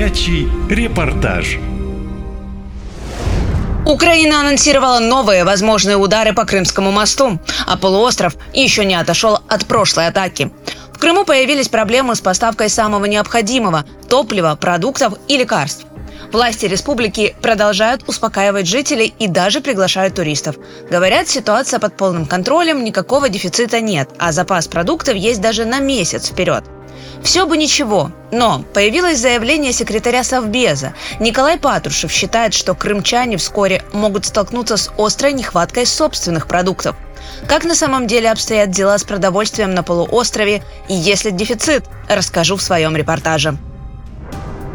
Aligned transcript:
Горячий 0.00 0.48
репортаж. 0.70 1.58
Украина 3.84 4.40
анонсировала 4.40 4.98
новые 4.98 5.44
возможные 5.44 5.98
удары 5.98 6.32
по 6.32 6.46
Крымскому 6.46 6.90
мосту, 6.90 7.38
а 7.66 7.76
полуостров 7.76 8.34
еще 8.54 8.86
не 8.86 8.94
отошел 8.94 9.40
от 9.46 9.66
прошлой 9.66 10.06
атаки. 10.06 10.50
В 10.94 10.98
Крыму 10.98 11.26
появились 11.26 11.68
проблемы 11.68 12.14
с 12.14 12.22
поставкой 12.22 12.70
самого 12.70 13.04
необходимого– 13.04 13.84
топлива, 14.08 14.56
продуктов 14.58 15.12
и 15.28 15.36
лекарств. 15.36 15.84
Власти 16.32 16.64
республики 16.64 17.36
продолжают 17.42 18.08
успокаивать 18.08 18.66
жителей 18.66 19.12
и 19.18 19.26
даже 19.26 19.60
приглашают 19.60 20.14
туристов. 20.14 20.56
Говорят, 20.90 21.28
ситуация 21.28 21.78
под 21.78 21.98
полным 21.98 22.24
контролем, 22.24 22.84
никакого 22.84 23.28
дефицита 23.28 23.82
нет, 23.82 24.08
а 24.18 24.32
запас 24.32 24.66
продуктов 24.66 25.14
есть 25.16 25.42
даже 25.42 25.66
на 25.66 25.78
месяц 25.78 26.30
вперед. 26.30 26.64
Все 27.22 27.46
бы 27.46 27.56
ничего, 27.56 28.10
но 28.32 28.64
появилось 28.74 29.18
заявление 29.18 29.72
секретаря 29.72 30.24
Совбеза. 30.24 30.94
Николай 31.18 31.58
Патрушев 31.58 32.10
считает, 32.10 32.54
что 32.54 32.74
крымчане 32.74 33.36
вскоре 33.36 33.82
могут 33.92 34.26
столкнуться 34.26 34.76
с 34.76 34.90
острой 34.98 35.32
нехваткой 35.32 35.86
собственных 35.86 36.46
продуктов. 36.46 36.96
Как 37.46 37.64
на 37.64 37.74
самом 37.74 38.06
деле 38.06 38.30
обстоят 38.30 38.70
дела 38.70 38.98
с 38.98 39.04
продовольствием 39.04 39.74
на 39.74 39.82
полуострове 39.82 40.62
и 40.88 40.94
есть 40.94 41.24
ли 41.24 41.30
дефицит, 41.30 41.84
расскажу 42.08 42.56
в 42.56 42.62
своем 42.62 42.96
репортаже. 42.96 43.56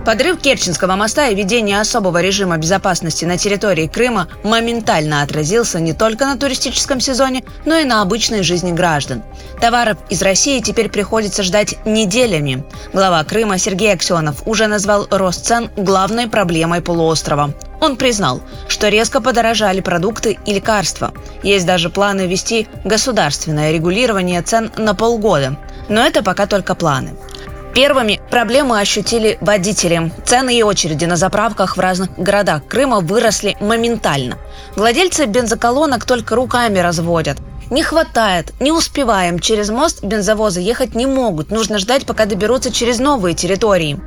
Подрыв 0.06 0.40
Керченского 0.40 0.96
моста 0.96 1.30
и 1.30 1.36
введение 1.36 1.82
особого 1.82 2.22
режима 2.22 2.58
безопасности 2.58 3.26
на 3.26 3.40
территории 3.40 3.88
Крыма 3.88 4.28
моментально 4.44 5.24
отразился 5.24 5.80
не 5.80 5.94
только 5.94 6.26
на 6.26 6.38
туристическом 6.38 7.00
сезоне, 7.00 7.44
но 7.66 7.78
и 7.78 7.86
на 7.86 8.04
обычной 8.04 8.44
жизни 8.44 8.72
граждан. 8.72 9.24
Товаров 9.60 9.98
из 10.12 10.22
России 10.22 10.60
теперь 10.60 10.90
приходится 10.90 11.42
ждать 11.42 11.84
неделями. 11.86 12.64
Глава 12.94 13.24
Крыма 13.24 13.58
Сергей 13.58 13.94
Аксенов 13.94 14.44
уже 14.46 14.68
назвал 14.68 15.08
рост 15.10 15.44
цен 15.44 15.72
главной 15.76 16.28
проблемой 16.28 16.82
полуострова. 16.84 17.56
Он 17.82 17.98
признал, 17.98 18.42
что 18.68 18.90
резко 18.90 19.22
подорожали 19.22 19.82
продукты 19.82 20.38
и 20.46 20.54
лекарства. 20.54 21.14
Есть 21.42 21.66
даже 21.66 21.90
планы 21.90 22.28
ввести 22.28 22.68
государственное 22.84 23.72
регулирование 23.72 24.44
цен 24.44 24.72
на 24.78 24.94
полгода. 24.94 25.58
Но 25.90 26.06
это 26.06 26.22
пока 26.22 26.46
только 26.46 26.76
планы. 26.76 27.16
Первыми 27.76 28.22
проблемы 28.32 28.80
ощутили 28.80 29.38
водители. 29.42 30.10
Цены 30.26 30.58
и 30.58 30.64
очереди 30.64 31.04
на 31.04 31.18
заправках 31.18 31.76
в 31.76 31.80
разных 31.82 32.18
городах 32.18 32.66
Крыма 32.66 33.02
выросли 33.02 33.58
моментально. 33.60 34.38
Владельцы 34.78 35.26
бензоколонок 35.26 36.06
только 36.06 36.38
руками 36.38 36.80
разводят. 36.80 37.38
Не 37.70 37.84
хватает, 37.84 38.54
не 38.62 38.72
успеваем. 38.72 39.40
Через 39.40 39.72
мост 39.72 40.02
бензовозы 40.06 40.62
ехать 40.62 40.96
не 40.96 41.06
могут. 41.06 41.52
Нужно 41.52 41.78
ждать, 41.78 42.06
пока 42.06 42.26
доберутся 42.26 42.72
через 42.72 43.00
новые 43.00 43.36
территории. 43.36 44.00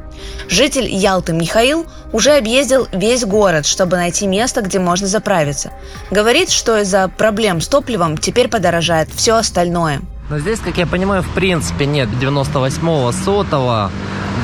Житель 0.49 0.87
Ялты 0.87 1.35
Михаил 1.35 1.85
уже 2.11 2.39
объездил 2.39 2.89
весь 2.93 3.27
город, 3.27 3.67
чтобы 3.67 3.99
найти 3.99 4.27
место, 4.27 4.63
где 4.63 4.79
можно 4.79 5.07
заправиться. 5.07 5.73
Говорит, 6.11 6.49
что 6.49 6.79
из-за 6.79 7.09
проблем 7.09 7.61
с 7.61 7.69
топливом 7.69 8.17
теперь 8.17 8.49
подорожает 8.49 9.11
все 9.15 9.35
остальное. 9.35 10.01
Но 10.31 10.39
здесь, 10.39 10.61
как 10.61 10.77
я 10.77 10.87
понимаю, 10.87 11.23
в 11.23 11.31
принципе 11.31 11.87
нет 11.87 12.11
98-го 12.11 13.11
сотого, 13.13 13.91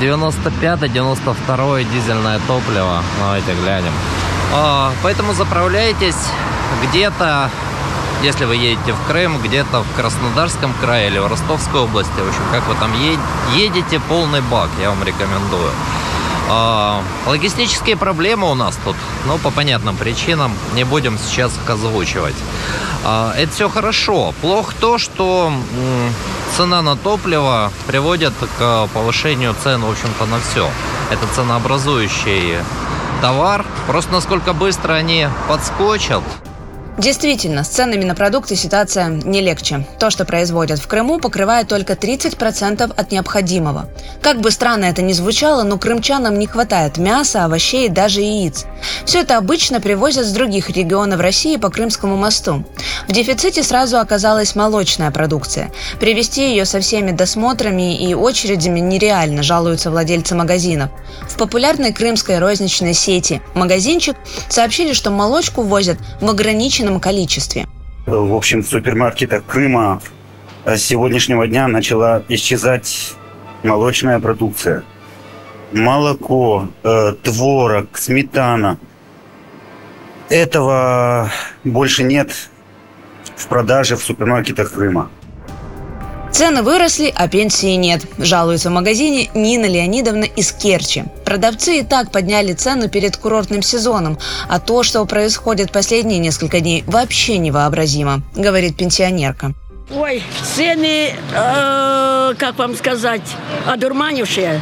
95-92 0.01 1.85
дизельное 1.93 2.41
топливо. 2.47 3.03
Давайте 3.21 3.53
глянем. 3.53 3.93
А, 4.55 4.93
поэтому 5.03 5.35
заправляйтесь 5.35 6.17
где-то, 6.89 7.51
если 8.23 8.47
вы 8.47 8.57
едете 8.57 8.95
в 8.95 9.07
Крым, 9.07 9.39
где-то 9.43 9.83
в 9.83 9.93
Краснодарском 9.95 10.73
крае 10.81 11.09
или 11.09 11.19
в 11.19 11.27
Ростовской 11.27 11.83
области. 11.83 12.19
В 12.19 12.29
общем, 12.29 12.43
как 12.51 12.67
вы 12.67 12.75
там 12.77 12.91
едете, 13.55 14.01
полный 14.09 14.41
бак, 14.41 14.71
я 14.81 14.89
вам 14.89 15.05
рекомендую. 15.05 15.71
А, 16.51 17.03
логистические 17.27 17.97
проблемы 17.97 18.51
у 18.51 18.55
нас 18.55 18.79
тут, 18.85 18.97
но 19.27 19.39
по 19.39 19.51
понятным 19.51 19.97
причинам 19.97 20.53
не 20.75 20.85
будем 20.85 21.19
сейчас 21.19 21.53
их 21.57 21.69
озвучивать. 21.69 22.35
А, 23.05 23.35
это 23.37 23.53
все 23.53 23.69
хорошо. 23.69 24.35
Плохо 24.41 24.75
то, 24.81 24.99
что 24.99 25.53
цена 26.57 26.83
на 26.83 26.97
топливо 26.97 27.73
приводит 27.87 28.35
к 28.59 28.89
повышению 28.93 29.55
цен, 29.63 29.83
в 29.83 29.91
общем-то, 29.91 30.27
на 30.27 30.39
все. 30.41 30.71
Это 31.11 31.27
ценообразующий 31.35 32.59
товар. 33.21 33.65
Просто 33.87 34.13
насколько 34.13 34.53
быстро 34.53 34.93
они 34.95 35.29
подскочат, 35.49 36.23
Действительно, 36.97 37.65
с 37.65 37.69
ценами 37.69 38.05
на 38.05 38.15
продукты 38.15 38.55
ситуация 38.55 39.09
не 39.09 39.41
легче. 39.41 39.85
То, 39.99 40.11
что 40.11 40.25
производят 40.25 40.79
в 40.79 40.87
Крыму, 40.87 41.19
покрывает 41.19 41.67
только 41.67 41.95
30% 41.95 42.83
от 42.95 43.11
необходимого. 43.11 43.89
Как 44.23 44.41
бы 44.41 44.53
странно 44.53 44.85
это 44.85 45.03
ни 45.03 45.13
звучало, 45.13 45.65
но 45.65 45.77
крымчанам 45.77 46.39
не 46.39 46.47
хватает 46.47 46.97
мяса, 46.97 47.45
овощей 47.45 47.87
и 47.87 47.91
даже 47.91 48.21
яиц. 48.21 48.67
Все 49.05 49.21
это 49.21 49.39
обычно 49.39 49.81
привозят 49.81 50.25
с 50.25 50.31
других 50.31 50.71
регионов 50.71 51.21
России 51.21 51.57
по 51.57 51.69
Крымскому 51.69 52.17
мосту. 52.17 52.65
В 53.09 53.13
дефиците 53.13 53.65
сразу 53.65 53.99
оказалась 53.99 54.55
молочная 54.55 55.11
продукция. 55.11 55.73
Привезти 55.99 56.51
ее 56.51 56.65
со 56.65 56.79
всеми 56.81 57.11
досмотрами 57.11 57.97
и 58.09 58.15
очередями 58.15 58.79
нереально, 58.79 59.43
жалуются 59.43 59.91
владельцы 59.91 60.37
магазинов. 60.37 60.91
В 61.29 61.37
популярной 61.37 61.93
крымской 61.93 62.39
розничной 62.39 62.95
сети 62.95 63.43
«Магазинчик» 63.55 64.17
сообщили, 64.49 64.93
что 64.93 65.11
молочку 65.11 65.63
возят 65.63 65.99
в 66.21 66.31
ограниченном 66.31 66.84
ограниченном 66.85 67.01
количестве. 67.01 67.67
В 68.07 68.35
общем, 68.35 68.63
в 68.63 68.67
супермаркетах 68.67 69.45
Крыма 69.47 70.01
с 70.65 70.81
сегодняшнего 70.81 71.47
дня 71.47 71.69
начала 71.69 72.23
исчезать 72.29 73.15
молочная 73.63 74.21
продукция. 74.21 74.83
Молоко, 75.73 76.69
э, 76.83 77.15
творог, 77.23 77.97
сметана. 77.97 78.79
Этого 80.29 81.31
больше 81.65 82.05
нет 82.05 82.51
в 83.37 83.47
продаже 83.49 83.97
в 83.97 84.03
супермаркетах 84.03 84.73
Крыма. 84.73 85.11
Цены 86.35 86.65
выросли, 86.65 87.13
а 87.15 87.29
пенсии 87.29 87.77
нет, 87.77 88.03
жалуется 88.19 88.69
в 88.69 88.73
магазине 88.73 89.31
Нина 89.35 89.67
Леонидовна 89.67 90.25
из 90.25 90.51
Керчи. 90.51 91.05
Продавцы 91.25 91.79
и 91.79 91.83
так 91.85 92.11
подняли 92.11 92.55
цену 92.55 92.89
перед 92.89 93.17
курортным 93.17 93.63
сезоном, 93.63 94.19
а 94.49 94.59
то, 94.59 94.83
что 94.83 95.05
происходит 95.07 95.71
последние 95.71 96.19
несколько 96.19 96.59
дней, 96.59 96.83
вообще 96.89 97.39
невообразимо, 97.39 98.23
говорит 98.35 98.77
пенсионерка. 98.77 99.55
Ой, 99.95 100.25
цены, 100.57 101.15
э, 101.35 102.35
как 102.37 102.59
вам 102.59 102.75
сказать, 102.75 103.23
одурманившие. 103.69 104.61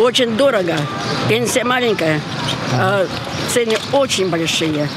Очень 0.00 0.36
дорого. 0.36 0.74
Пенсия 1.28 1.62
маленькая, 1.62 2.20
а 2.72 3.06
цены 3.54 3.78
очень 3.92 4.28
большие. 4.30 4.88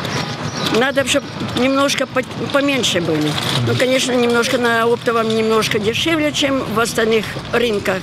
Надо, 0.78 1.06
чтобы 1.06 1.26
немножко 1.58 2.08
поменьше 2.54 3.02
были. 3.02 3.32
Ну, 3.68 3.76
конечно, 3.76 4.12
немножко 4.12 4.58
на 4.58 4.84
оптовом 4.84 5.30
немножко 5.36 5.80
дешевле, 5.80 6.32
чем 6.32 6.64
в 6.74 6.80
остальных 6.80 7.26
рынках. 7.52 8.02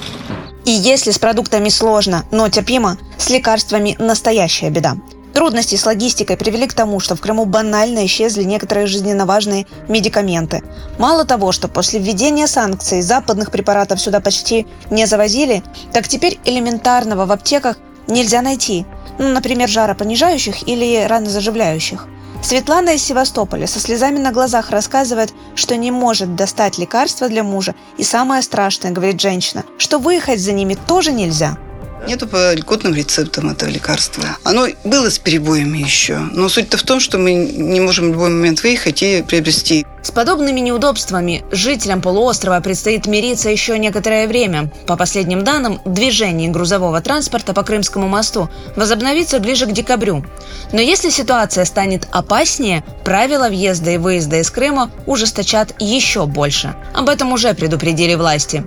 И 0.64 0.70
если 0.70 1.12
с 1.12 1.18
продуктами 1.18 1.68
сложно, 1.68 2.24
но 2.32 2.48
терпимо, 2.48 2.98
с 3.18 3.30
лекарствами 3.30 3.94
настоящая 4.00 4.70
беда. 4.70 4.96
Трудности 5.32 5.76
с 5.76 5.84
логистикой 5.84 6.36
привели 6.38 6.66
к 6.66 6.72
тому, 6.72 6.98
что 6.98 7.14
в 7.14 7.20
Крыму 7.20 7.44
банально 7.44 8.06
исчезли 8.06 8.42
некоторые 8.42 8.86
жизненно 8.86 9.26
важные 9.26 9.66
медикаменты. 9.86 10.62
Мало 10.98 11.26
того, 11.26 11.52
что 11.52 11.68
после 11.68 12.00
введения 12.00 12.46
санкций 12.46 13.02
западных 13.02 13.50
препаратов 13.50 14.00
сюда 14.00 14.20
почти 14.20 14.66
не 14.90 15.06
завозили, 15.06 15.62
так 15.92 16.08
теперь 16.08 16.40
элементарного 16.46 17.26
в 17.26 17.32
аптеках 17.32 17.76
нельзя 18.08 18.40
найти. 18.40 18.86
Ну, 19.18 19.28
например, 19.28 19.68
жаропонижающих 19.68 20.66
или 20.66 21.04
ранозаживляющих. 21.04 22.06
Светлана 22.46 22.90
из 22.90 23.02
Севастополя 23.02 23.66
со 23.66 23.80
слезами 23.80 24.18
на 24.18 24.30
глазах 24.30 24.70
рассказывает, 24.70 25.34
что 25.56 25.74
не 25.74 25.90
может 25.90 26.36
достать 26.36 26.78
лекарства 26.78 27.28
для 27.28 27.42
мужа. 27.42 27.74
И 27.98 28.04
самое 28.04 28.40
страшное, 28.40 28.92
говорит 28.92 29.20
женщина, 29.20 29.64
что 29.78 29.98
выехать 29.98 30.38
за 30.38 30.52
ними 30.52 30.78
тоже 30.86 31.10
нельзя. 31.10 31.58
Нету 32.06 32.28
по 32.28 32.54
льготным 32.54 32.94
рецептам 32.94 33.50
этого 33.50 33.68
лекарства. 33.68 34.38
Оно 34.44 34.68
было 34.84 35.10
с 35.10 35.18
перебоями 35.18 35.78
еще. 35.78 36.18
Но 36.18 36.48
суть-то 36.48 36.76
в 36.76 36.82
том, 36.82 37.00
что 37.00 37.18
мы 37.18 37.34
не 37.34 37.80
можем 37.80 38.10
в 38.10 38.12
любой 38.12 38.30
момент 38.30 38.62
выехать 38.62 39.02
и 39.02 39.22
приобрести. 39.22 39.84
С 40.02 40.12
подобными 40.12 40.60
неудобствами 40.60 41.44
жителям 41.50 42.00
полуострова 42.00 42.60
предстоит 42.60 43.08
мириться 43.08 43.50
еще 43.50 43.76
некоторое 43.76 44.28
время. 44.28 44.70
По 44.86 44.96
последним 44.96 45.42
данным, 45.42 45.80
движение 45.84 46.48
грузового 46.48 47.00
транспорта 47.00 47.52
по 47.52 47.64
Крымскому 47.64 48.06
мосту 48.06 48.48
возобновится 48.76 49.40
ближе 49.40 49.66
к 49.66 49.72
декабрю. 49.72 50.24
Но 50.70 50.80
если 50.80 51.10
ситуация 51.10 51.64
станет 51.64 52.06
опаснее, 52.12 52.84
правила 53.04 53.48
въезда 53.48 53.90
и 53.90 53.98
выезда 53.98 54.36
из 54.36 54.50
Крыма 54.52 54.92
ужесточат 55.06 55.74
еще 55.80 56.26
больше. 56.26 56.76
Об 56.94 57.08
этом 57.08 57.32
уже 57.32 57.52
предупредили 57.54 58.14
власти. 58.14 58.64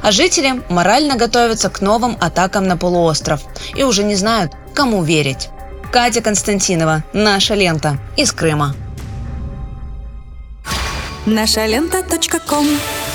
А 0.00 0.12
жители 0.12 0.62
морально 0.68 1.16
готовятся 1.16 1.68
к 1.68 1.80
новым 1.80 2.16
атакам 2.20 2.66
на 2.66 2.76
полуостров 2.76 3.42
и 3.74 3.82
уже 3.82 4.04
не 4.04 4.14
знают, 4.14 4.52
кому 4.74 5.02
верить. 5.02 5.48
Катя 5.92 6.22
Константинова, 6.22 7.04
наша 7.12 7.54
лента 7.54 7.98
из 8.16 8.32
Крыма. 8.32 8.74
Наша 11.26 11.66
лента. 11.66 12.02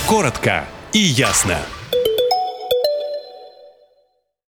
Коротко 0.08 0.66
и 0.94 1.00
ясно. 1.00 1.58